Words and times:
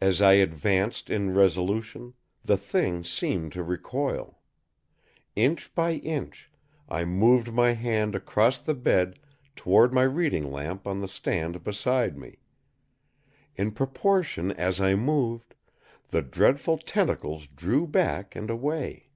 As 0.00 0.20
I 0.20 0.32
advanced 0.32 1.08
in 1.10 1.32
resolution, 1.32 2.14
the 2.44 2.56
Thing 2.56 3.04
seemed 3.04 3.52
to 3.52 3.62
recoil. 3.62 4.40
Inch 5.36 5.72
by 5.76 5.92
inch, 5.92 6.50
I 6.88 7.04
moved 7.04 7.52
my 7.52 7.70
hand 7.70 8.16
across 8.16 8.58
the 8.58 8.74
bed 8.74 9.20
toward 9.54 9.92
my 9.92 10.02
reading 10.02 10.50
lamp 10.50 10.88
on 10.88 11.00
the 11.00 11.06
stand 11.06 11.62
beside 11.62 12.18
me. 12.18 12.38
In 13.54 13.70
proportion 13.70 14.50
as 14.50 14.80
I 14.80 14.96
moved, 14.96 15.54
the 16.08 16.20
dreadful 16.22 16.76
tentacles 16.78 17.46
drew 17.46 17.86
back 17.86 18.34
and 18.34 18.50
away. 18.50 19.10